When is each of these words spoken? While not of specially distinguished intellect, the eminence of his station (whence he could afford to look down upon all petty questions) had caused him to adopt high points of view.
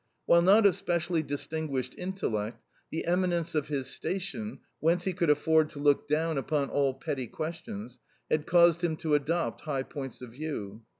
While 0.25 0.41
not 0.41 0.65
of 0.65 0.73
specially 0.75 1.21
distinguished 1.21 1.93
intellect, 1.95 2.63
the 2.89 3.05
eminence 3.05 3.53
of 3.53 3.67
his 3.67 3.85
station 3.85 4.61
(whence 4.79 5.03
he 5.03 5.13
could 5.13 5.29
afford 5.29 5.69
to 5.69 5.79
look 5.79 6.07
down 6.07 6.39
upon 6.39 6.69
all 6.71 6.95
petty 6.95 7.27
questions) 7.27 7.99
had 8.27 8.47
caused 8.47 8.83
him 8.83 8.97
to 8.97 9.13
adopt 9.13 9.61
high 9.61 9.83
points 9.83 10.23
of 10.23 10.31
view. 10.31 10.81